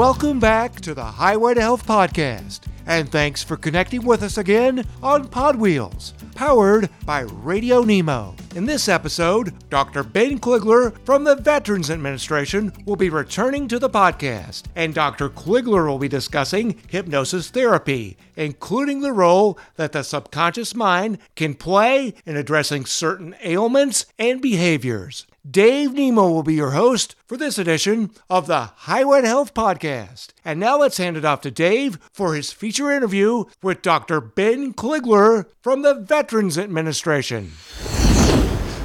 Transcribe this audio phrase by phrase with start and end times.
[0.00, 4.86] Welcome back to the Highway to Health podcast, and thanks for connecting with us again
[5.02, 8.34] on Podwheels, powered by Radio Nemo.
[8.54, 10.02] In this episode, Dr.
[10.02, 15.28] Ben Kligler from the Veterans Administration will be returning to the podcast, and Dr.
[15.28, 22.14] Kligler will be discussing hypnosis therapy, including the role that the subconscious mind can play
[22.24, 25.26] in addressing certain ailments and behaviors.
[25.48, 30.28] Dave Nemo will be your host for this edition of the Highway to Health podcast.
[30.44, 34.20] And now let's hand it off to Dave for his feature interview with Dr.
[34.20, 37.52] Ben Kligler from the Veterans Administration.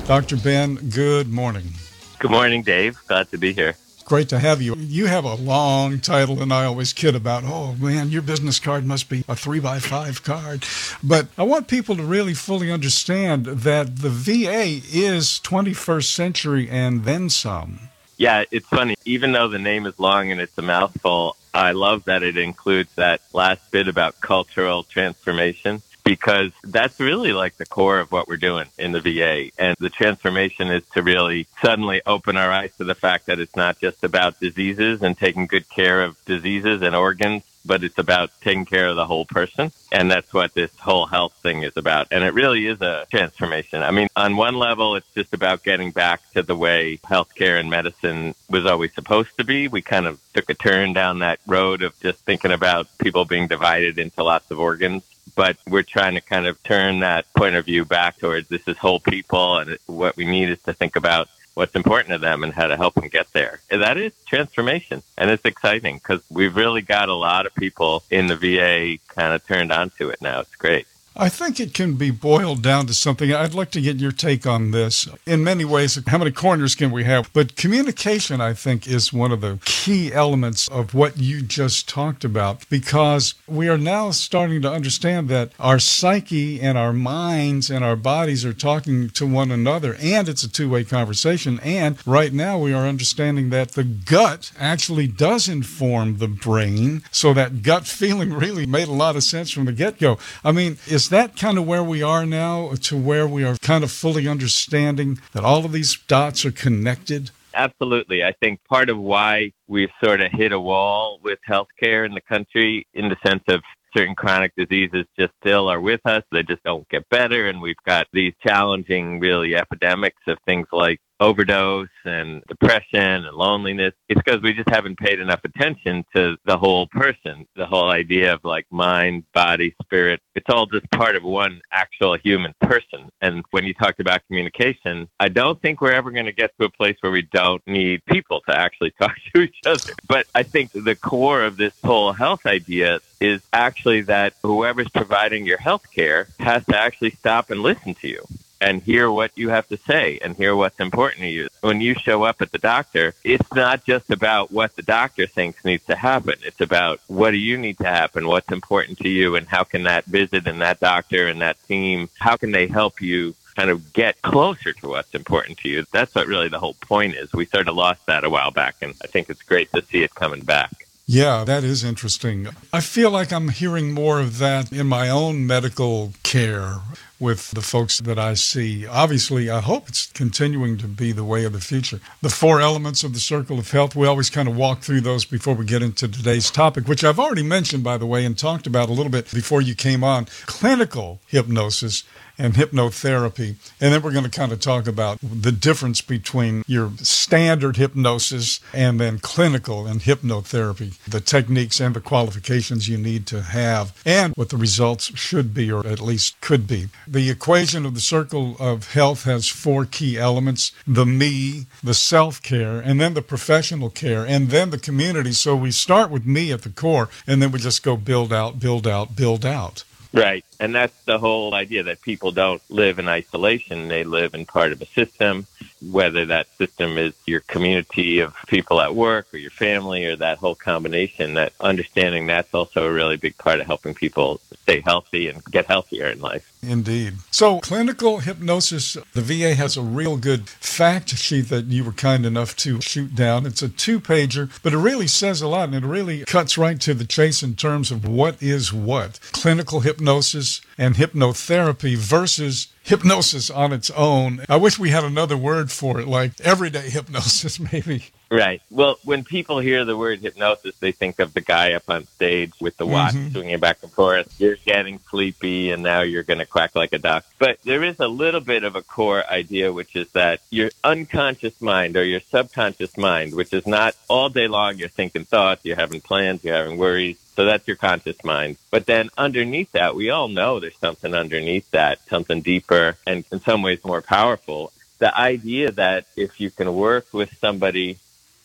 [0.07, 0.37] Dr.
[0.37, 1.73] Ben, good morning.
[2.19, 2.97] Good morning, Dave.
[3.07, 3.75] Glad to be here.
[4.03, 4.75] Great to have you.
[4.75, 8.85] You have a long title, and I always kid about, oh man, your business card
[8.85, 10.63] must be a three by five card.
[11.03, 17.03] But I want people to really fully understand that the VA is 21st century and
[17.03, 17.89] then some.
[18.17, 18.95] Yeah, it's funny.
[19.05, 22.93] Even though the name is long and it's a mouthful, I love that it includes
[22.95, 28.37] that last bit about cultural transformation because that's really like the core of what we're
[28.37, 29.49] doing in the VA.
[29.57, 33.55] And the transformation is to really suddenly open our eyes to the fact that it's
[33.55, 38.29] not just about diseases and taking good care of diseases and organs, but it's about
[38.41, 39.71] taking care of the whole person.
[39.91, 42.07] And that's what this whole health thing is about.
[42.11, 43.81] And it really is a transformation.
[43.81, 47.69] I mean, on one level, it's just about getting back to the way healthcare and
[47.69, 49.67] medicine was always supposed to be.
[49.67, 53.47] We kind of took a turn down that road of just thinking about people being
[53.47, 55.03] divided into lots of organs
[55.35, 58.77] but we're trying to kind of turn that point of view back towards this is
[58.77, 62.53] whole people and what we need is to think about what's important to them and
[62.53, 63.61] how to help them get there.
[63.71, 65.01] And that is transformation.
[65.17, 69.33] And it's exciting because we've really got a lot of people in the VA kind
[69.33, 70.41] of turned onto it now.
[70.41, 70.85] It's great.
[71.17, 73.31] I think it can be boiled down to something.
[73.33, 75.07] I'd like to get your take on this.
[75.25, 77.31] In many ways, how many corners can we have?
[77.31, 82.25] But communication, I think, is one of the key elements of what you just talked
[82.25, 87.85] about because we are now starting to understand that our psyche and our minds and
[87.85, 91.61] our bodies are talking to one another, and it's a two way conversation.
[91.61, 97.03] And right now, we are understanding that the gut actually does inform the brain.
[97.09, 100.17] So that gut feeling really made a lot of sense from the get go.
[100.43, 103.57] I mean, is is that kind of where we are now to where we are
[103.57, 107.29] kind of fully understanding that all of these dots are connected?
[107.53, 108.23] Absolutely.
[108.23, 112.21] I think part of why we've sort of hit a wall with healthcare in the
[112.21, 113.61] country in the sense of
[113.95, 116.23] certain chronic diseases just still are with us.
[116.31, 117.49] They just don't get better.
[117.49, 123.93] And we've got these challenging, really, epidemics of things like overdose and depression and loneliness.
[124.09, 128.33] It's because we just haven't paid enough attention to the whole person, the whole idea
[128.33, 130.21] of like mind, body, spirit.
[130.35, 133.09] It's all just part of one actual human person.
[133.21, 136.65] And when you talked about communication, I don't think we're ever going to get to
[136.65, 139.93] a place where we don't need people to actually talk to each other.
[140.07, 145.45] But I think the core of this whole health idea is actually that whoever's providing
[145.45, 148.25] your health care has to actually stop and listen to you
[148.65, 151.47] and hear what you have to say and hear what's important to you.
[151.61, 155.63] When you show up at the doctor, it's not just about what the doctor thinks
[155.63, 156.33] needs to happen.
[156.43, 159.83] It's about what do you need to happen, what's important to you, and how can
[159.83, 163.93] that visit and that doctor and that team, how can they help you kind of
[163.93, 165.85] get closer to what's important to you.
[165.93, 167.31] That's what really the whole point is.
[167.31, 170.03] We sort of lost that a while back, and I think it's great to see
[170.03, 170.84] it coming back.
[171.07, 172.47] Yeah, that is interesting.
[172.73, 176.77] I feel like I'm hearing more of that in my own medical care
[177.19, 178.87] with the folks that I see.
[178.87, 181.99] Obviously, I hope it's continuing to be the way of the future.
[182.23, 185.25] The four elements of the circle of health, we always kind of walk through those
[185.25, 188.65] before we get into today's topic, which I've already mentioned, by the way, and talked
[188.65, 192.03] about a little bit before you came on clinical hypnosis
[192.37, 193.55] and hypnotherapy.
[193.79, 198.59] And then we're going to kind of talk about the difference between your standard hypnosis
[198.73, 204.33] and then clinical and hypnotherapy, the techniques and the qualifications you need to have, and
[204.35, 206.89] what the results should be, or at least could be.
[207.07, 212.41] The equation of the circle of health has four key elements the me, the self
[212.41, 215.31] care, and then the professional care, and then the community.
[215.31, 218.59] So we start with me at the core, and then we just go build out,
[218.59, 219.83] build out, build out.
[220.15, 220.45] Right.
[220.61, 223.89] And that's the whole idea that people don't live in isolation.
[223.89, 225.45] They live in part of a system,
[225.91, 230.37] whether that system is your community of people at work or your family or that
[230.37, 235.27] whole combination, that understanding that's also a really big part of helping people stay healthy
[235.27, 236.51] and get healthier in life.
[236.63, 237.15] Indeed.
[237.29, 242.25] So, clinical hypnosis, the VA has a real good fact sheet that you were kind
[242.25, 243.45] enough to shoot down.
[243.45, 246.79] It's a two pager, but it really says a lot and it really cuts right
[246.81, 253.49] to the chase in terms of what is what clinical hypnosis and hypnotherapy versus hypnosis
[253.49, 254.45] on its own.
[254.47, 258.05] I wish we had another word for it, like everyday hypnosis, maybe.
[258.29, 258.61] Right.
[258.71, 262.51] Well, when people hear the word hypnosis, they think of the guy up on stage
[262.59, 263.31] with the watch mm-hmm.
[263.31, 264.39] swinging back and forth.
[264.39, 267.23] You're getting sleepy and now you're going to quack like a duck.
[267.39, 271.61] But there is a little bit of a core idea, which is that your unconscious
[271.61, 275.75] mind or your subconscious mind, which is not all day long you're thinking thoughts, you're
[275.75, 277.17] having plans, you're having worries.
[277.35, 278.57] So that's your conscious mind.
[278.71, 283.41] But then underneath that, we all know there's something underneath that, something deeper and in
[283.41, 284.71] some ways more powerful.
[284.99, 287.97] The idea that if you can work with somebody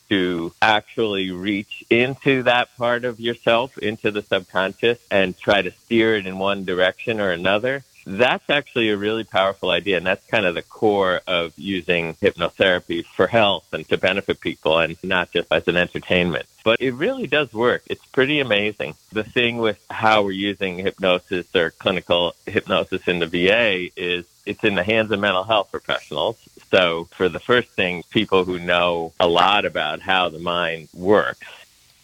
[0.09, 6.17] to actually reach into that part of yourself, into the subconscious, and try to steer
[6.17, 7.85] it in one direction or another.
[8.11, 9.97] That's actually a really powerful idea.
[9.97, 14.79] And that's kind of the core of using hypnotherapy for health and to benefit people
[14.79, 16.47] and not just as an entertainment.
[16.65, 17.85] But it really does work.
[17.87, 18.95] It's pretty amazing.
[19.13, 24.65] The thing with how we're using hypnosis or clinical hypnosis in the VA is it's
[24.65, 26.37] in the hands of mental health professionals.
[26.71, 31.47] So for the first thing, people who know a lot about how the mind works.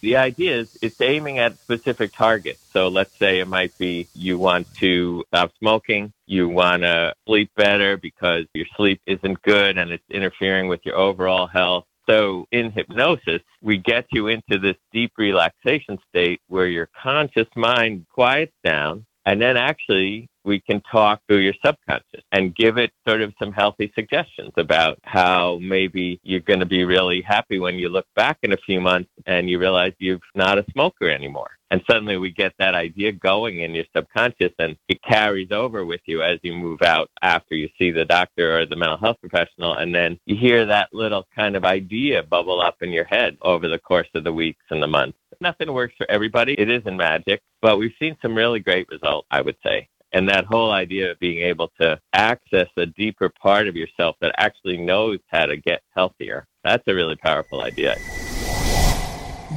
[0.07, 2.63] The idea is it's aiming at specific targets.
[2.71, 7.51] So let's say it might be you want to stop smoking, you want to sleep
[7.57, 11.83] better because your sleep isn't good and it's interfering with your overall health.
[12.09, 18.05] So in hypnosis, we get you into this deep relaxation state where your conscious mind
[18.09, 23.21] quiets down and then actually we can talk through your subconscious and give it sort
[23.21, 27.89] of some healthy suggestions about how maybe you're going to be really happy when you
[27.89, 31.51] look back in a few months and you realize you're not a smoker anymore.
[31.69, 35.99] And suddenly we get that idea going in your subconscious and it carries over with
[36.05, 39.73] you as you move out after you see the doctor or the mental health professional.
[39.73, 43.67] And then you hear that little kind of idea bubble up in your head over
[43.67, 45.17] the course of the weeks and the months.
[45.41, 46.53] Nothing works for everybody.
[46.57, 49.89] It isn't magic, but we've seen some really great results, I would say.
[50.13, 54.33] And that whole idea of being able to access a deeper part of yourself that
[54.37, 57.95] actually knows how to get healthier, that's a really powerful idea.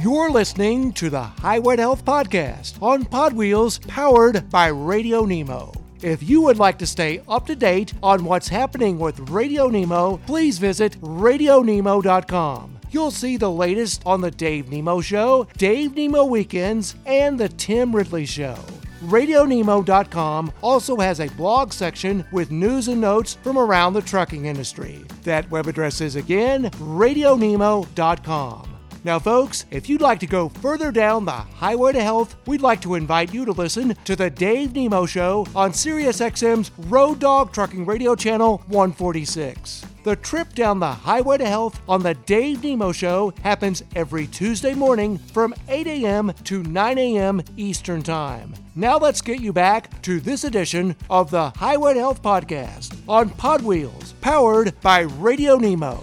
[0.01, 5.73] You're listening to the Highway to Health Podcast on Podwheels, powered by Radio Nemo.
[6.01, 10.17] If you would like to stay up to date on what's happening with Radio Nemo,
[10.25, 12.79] please visit radionemo.com.
[12.89, 17.95] You'll see the latest on The Dave Nemo Show, Dave Nemo Weekends, and The Tim
[17.95, 18.57] Ridley Show.
[19.01, 25.03] RadioNemo.com also has a blog section with news and notes from around the trucking industry.
[25.23, 28.67] That web address is again RadioNemo.com.
[29.03, 32.81] Now, folks, if you'd like to go further down the highway to health, we'd like
[32.81, 37.87] to invite you to listen to the Dave Nemo Show on SiriusXM's Road Dog Trucking
[37.87, 39.85] Radio Channel 146.
[40.03, 44.75] The trip down the highway to health on the Dave Nemo Show happens every Tuesday
[44.75, 46.31] morning from 8 a.m.
[46.43, 47.41] to 9 a.m.
[47.57, 48.53] Eastern Time.
[48.73, 54.13] Now let's get you back to this edition of the Highway Health Podcast on Podwheels,
[54.21, 56.01] powered by Radio Nemo.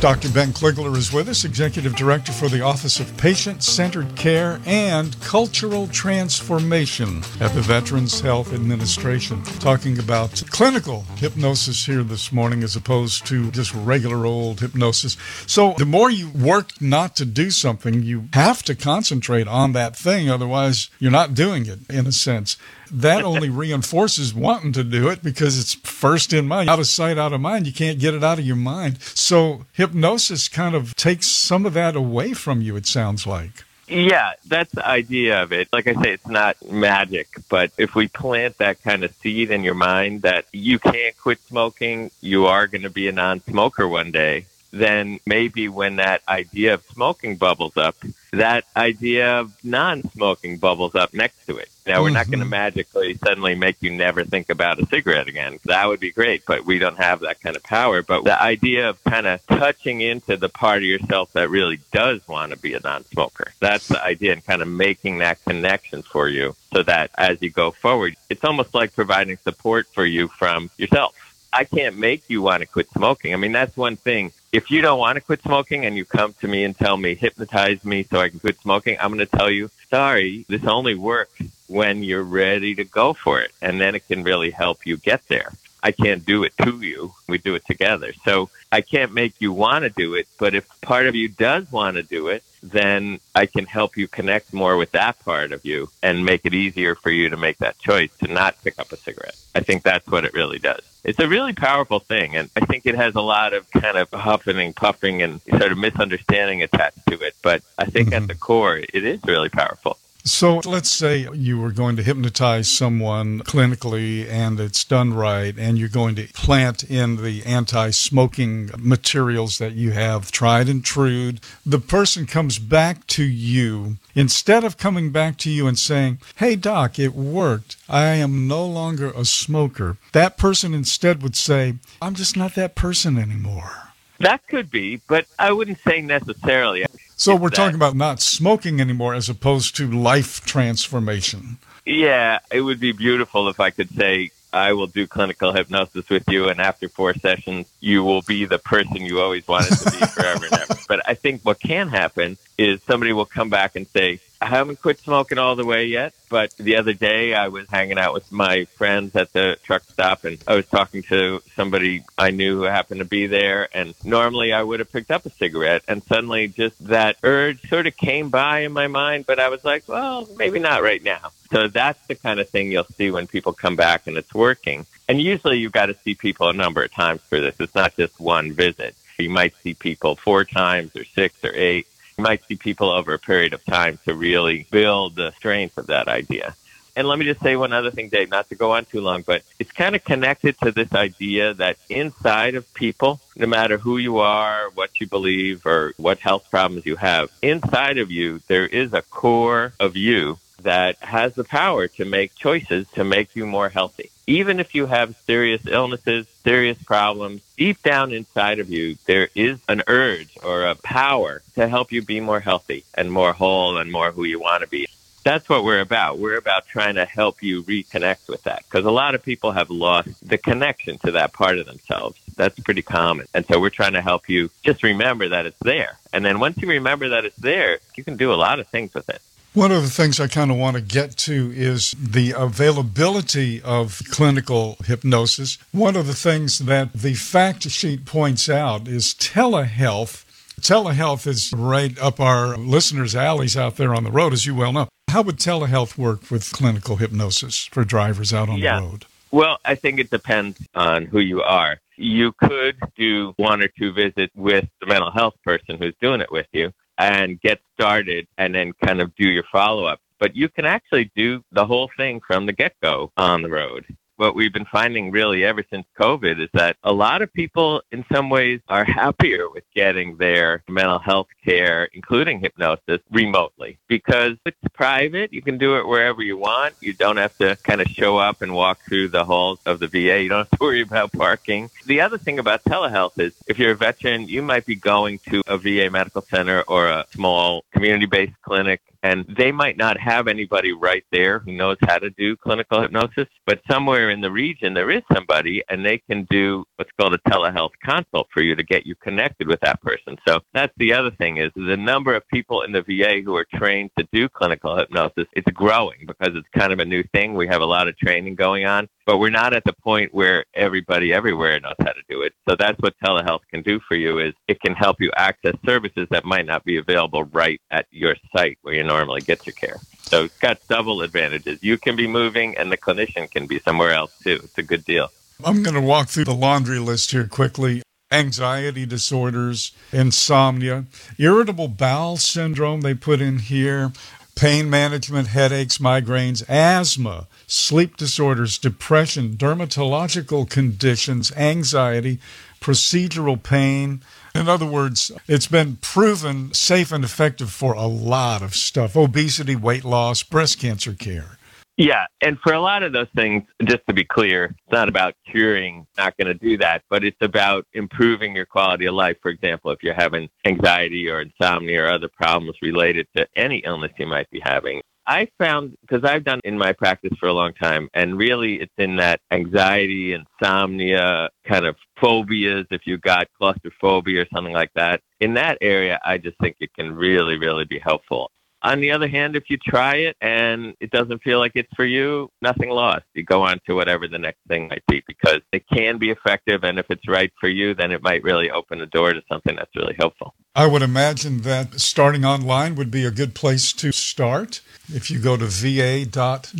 [0.00, 0.28] Dr.
[0.28, 5.18] Ben Kligler is with us, Executive Director for the Office of Patient Centered Care and
[5.22, 12.76] Cultural Transformation at the Veterans Health Administration, talking about clinical hypnosis here this morning as
[12.76, 15.16] opposed to just regular old hypnosis.
[15.46, 19.96] So, the more you work not to do something, you have to concentrate on that
[19.96, 22.58] thing, otherwise, you're not doing it in a sense
[22.90, 26.68] that only reinforces wanting to do it because it's first in mind.
[26.68, 27.66] Out of sight, out of mind.
[27.66, 29.00] You can't get it out of your mind.
[29.02, 33.64] So hypnosis kind of takes some of that away from you, it sounds like.
[33.88, 35.68] Yeah, that's the idea of it.
[35.72, 39.62] Like I say, it's not magic, but if we plant that kind of seed in
[39.62, 43.86] your mind that you can't quit smoking, you are going to be a non smoker
[43.86, 47.96] one day, then maybe when that idea of smoking bubbles up,
[48.32, 51.68] that idea of non smoking bubbles up next to it.
[51.86, 52.14] Now, we're mm-hmm.
[52.14, 55.60] not going to magically suddenly make you never think about a cigarette again.
[55.66, 58.02] That would be great, but we don't have that kind of power.
[58.02, 62.26] But the idea of kind of touching into the part of yourself that really does
[62.26, 66.02] want to be a non smoker, that's the idea, and kind of making that connection
[66.02, 70.26] for you so that as you go forward, it's almost like providing support for you
[70.26, 71.14] from yourself.
[71.56, 73.32] I can't make you want to quit smoking.
[73.32, 74.30] I mean, that's one thing.
[74.52, 77.14] If you don't want to quit smoking and you come to me and tell me,
[77.14, 80.94] hypnotize me so I can quit smoking, I'm going to tell you, sorry, this only
[80.94, 83.52] works when you're ready to go for it.
[83.62, 85.54] And then it can really help you get there.
[85.82, 87.14] I can't do it to you.
[87.26, 88.12] We do it together.
[88.22, 90.28] So I can't make you want to do it.
[90.38, 94.08] But if part of you does want to do it, then I can help you
[94.08, 97.56] connect more with that part of you and make it easier for you to make
[97.58, 99.36] that choice to not pick up a cigarette.
[99.54, 100.82] I think that's what it really does.
[101.06, 104.10] It's a really powerful thing, and I think it has a lot of kind of
[104.10, 107.34] huffing and puffing and sort of misunderstanding attached to it.
[107.42, 108.24] But I think mm-hmm.
[108.24, 109.98] at the core, it is really powerful.
[110.26, 115.78] So let's say you were going to hypnotize someone clinically and it's done right, and
[115.78, 121.34] you're going to plant in the anti smoking materials that you have tried and true.
[121.64, 123.98] The person comes back to you.
[124.16, 127.76] Instead of coming back to you and saying, Hey, doc, it worked.
[127.88, 129.96] I am no longer a smoker.
[130.10, 133.86] That person instead would say, I'm just not that person anymore.
[134.18, 136.85] That could be, but I wouldn't say necessarily.
[137.16, 137.56] So we're that.
[137.56, 141.58] talking about not smoking anymore as opposed to life transformation.
[141.86, 146.24] Yeah, it would be beautiful if I could say, I will do clinical hypnosis with
[146.28, 150.06] you, and after four sessions, you will be the person you always wanted to be
[150.06, 150.74] forever and ever.
[150.88, 154.80] But I think what can happen is somebody will come back and say, I haven't
[154.80, 158.30] quit smoking all the way yet, but the other day I was hanging out with
[158.30, 162.62] my friends at the truck stop and I was talking to somebody I knew who
[162.62, 163.68] happened to be there.
[163.76, 167.88] And normally I would have picked up a cigarette and suddenly just that urge sort
[167.88, 171.32] of came by in my mind, but I was like, well, maybe not right now.
[171.50, 174.86] So that's the kind of thing you'll see when people come back and it's working.
[175.08, 177.56] And usually you've got to see people a number of times for this.
[177.58, 178.94] It's not just one visit.
[179.18, 181.88] You might see people four times or six or eight
[182.18, 185.88] you might see people over a period of time to really build the strength of
[185.88, 186.54] that idea.
[186.96, 189.20] And let me just say one other thing, Dave, not to go on too long,
[189.20, 193.98] but it's kind of connected to this idea that inside of people, no matter who
[193.98, 198.66] you are, what you believe, or what health problems you have, inside of you, there
[198.66, 203.44] is a core of you that has the power to make choices to make you
[203.44, 208.96] more healthy even if you have serious illnesses, serious problems, deep down inside of you,
[209.06, 213.32] there is an urge or a power to help you be more healthy and more
[213.32, 214.86] whole and more who you want to be.
[215.22, 216.18] That's what we're about.
[216.18, 219.70] We're about trying to help you reconnect with that because a lot of people have
[219.70, 222.16] lost the connection to that part of themselves.
[222.36, 223.26] That's pretty common.
[223.34, 225.98] And so we're trying to help you just remember that it's there.
[226.12, 228.94] And then once you remember that it's there, you can do a lot of things
[228.94, 229.20] with it.
[229.56, 234.02] One of the things I kind of want to get to is the availability of
[234.10, 235.56] clinical hypnosis.
[235.72, 240.26] One of the things that the fact sheet points out is telehealth.
[240.60, 244.74] Telehealth is right up our listeners' alleys out there on the road, as you well
[244.74, 244.88] know.
[245.08, 248.78] How would telehealth work with clinical hypnosis for drivers out on yeah.
[248.78, 249.06] the road?
[249.30, 251.78] Well, I think it depends on who you are.
[251.96, 256.30] You could do one or two visits with the mental health person who's doing it
[256.30, 260.00] with you and get started and then kind of do your follow up.
[260.18, 263.84] But you can actually do the whole thing from the get go on the road
[264.16, 268.04] what we've been finding really ever since COVID is that a lot of people, in
[268.12, 274.56] some ways, are happier with getting their mental health care, including hypnosis, remotely because it's
[274.72, 275.32] private.
[275.32, 276.74] You can do it wherever you want.
[276.80, 279.88] You don't have to kind of show up and walk through the halls of the
[279.88, 280.22] VA.
[280.22, 281.70] You don't have to worry about parking.
[281.86, 285.42] The other thing about telehealth is if you're a veteran, you might be going to
[285.46, 290.26] a VA medical center or a small community based clinic and they might not have
[290.26, 294.74] anybody right there who knows how to do clinical hypnosis, but somewhere in the region
[294.74, 298.64] there is somebody and they can do what's called a telehealth consult for you to
[298.64, 300.16] get you connected with that person.
[300.26, 303.46] So that's the other thing is the number of people in the VA who are
[303.54, 307.34] trained to do clinical hypnosis, it's growing because it's kind of a new thing.
[307.34, 310.44] We have a lot of training going on, but we're not at the point where
[310.52, 312.34] everybody everywhere knows how to do it.
[312.48, 316.08] So that's what telehealth can do for you is it can help you access services
[316.10, 319.78] that might not be available right at your site where you normally get your care.
[320.02, 321.62] So it's got double advantages.
[321.62, 324.40] You can be moving and the clinician can be somewhere else too.
[324.42, 325.08] It's a good deal.
[325.44, 327.82] I'm going to walk through the laundry list here quickly.
[328.10, 330.86] Anxiety disorders, insomnia,
[331.18, 333.92] irritable bowel syndrome, they put in here,
[334.36, 342.20] pain management, headaches, migraines, asthma, sleep disorders, depression, dermatological conditions, anxiety,
[342.60, 344.02] procedural pain.
[344.34, 349.56] In other words, it's been proven safe and effective for a lot of stuff obesity,
[349.56, 351.35] weight loss, breast cancer care.
[351.78, 355.14] Yeah, and for a lot of those things, just to be clear, it's not about
[355.30, 359.18] curing, not going to do that, but it's about improving your quality of life.
[359.20, 363.92] For example, if you're having anxiety or insomnia or other problems related to any illness
[363.98, 367.52] you might be having, I found because I've done in my practice for a long
[367.52, 372.66] time, and really it's in that anxiety, insomnia, kind of phobias.
[372.70, 376.72] If you got claustrophobia or something like that, in that area, I just think it
[376.74, 378.30] can really, really be helpful.
[378.62, 381.84] On the other hand, if you try it and it doesn't feel like it's for
[381.84, 383.04] you, nothing lost.
[383.14, 386.64] You go on to whatever the next thing might be because it can be effective.
[386.64, 389.54] And if it's right for you, then it might really open the door to something
[389.54, 390.34] that's really helpful.
[390.54, 394.62] I would imagine that starting online would be a good place to start.
[394.88, 396.50] If you go to va.gov,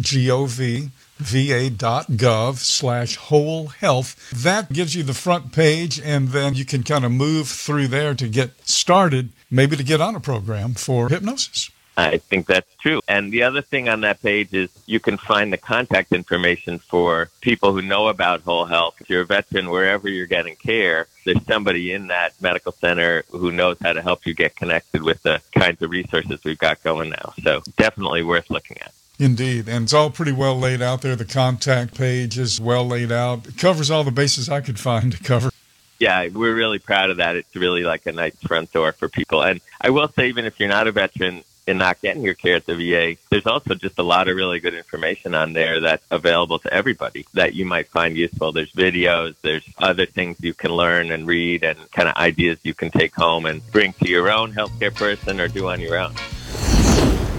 [1.19, 4.31] va.gov slash whole health.
[4.31, 8.15] That gives you the front page, and then you can kind of move through there
[8.15, 11.71] to get started, maybe to get on a program for hypnosis.
[11.97, 13.01] I think that's true.
[13.09, 17.31] And the other thing on that page is you can find the contact information for
[17.41, 18.97] people who know about whole health.
[19.01, 23.51] If you're a veteran, wherever you're getting care, there's somebody in that medical center who
[23.51, 27.11] knows how to help you get connected with the kinds of resources we've got going
[27.11, 27.33] now.
[27.43, 28.93] So definitely worth looking at.
[29.19, 29.67] Indeed.
[29.67, 31.17] And it's all pretty well laid out there.
[31.17, 33.47] The contact page is well laid out.
[33.47, 35.51] It covers all the bases I could find to cover.
[35.99, 37.37] Yeah, we're really proud of that.
[37.37, 39.43] It's really like a nice front door for people.
[39.43, 42.57] And I will say, even if you're not a veteran, and not getting your care
[42.57, 46.07] at the VA, there's also just a lot of really good information on there that's
[46.11, 48.53] available to everybody that you might find useful.
[48.53, 52.75] There's videos, there's other things you can learn and read, and kind of ideas you
[52.75, 56.15] can take home and bring to your own healthcare person or do on your own.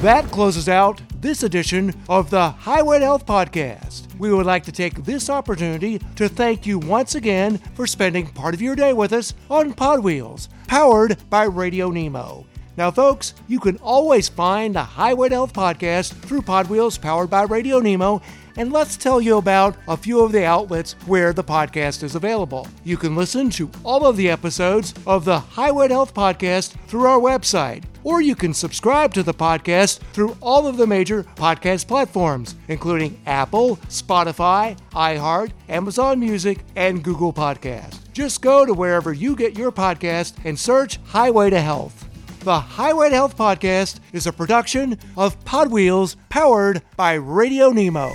[0.01, 4.15] That closes out this edition of the Highway to Health Podcast.
[4.19, 8.53] We would like to take this opportunity to thank you once again for spending part
[8.53, 12.45] of your day with us on Pod Wheels, powered by Radio Nemo.
[12.77, 17.27] Now, folks, you can always find the Highway to Health podcast through Pod Wheels, powered
[17.27, 18.21] by Radio Nemo,
[18.55, 22.67] and let's tell you about a few of the outlets where the podcast is available.
[22.83, 27.07] You can listen to all of the episodes of the Highway to Health podcast through
[27.07, 31.87] our website, or you can subscribe to the podcast through all of the major podcast
[31.87, 37.97] platforms, including Apple, Spotify, iHeart, Amazon Music, and Google Podcast.
[38.13, 42.06] Just go to wherever you get your podcast and search Highway to Health.
[42.47, 48.13] The Highway to Health podcast is a production of Pod Wheels powered by Radio Nemo.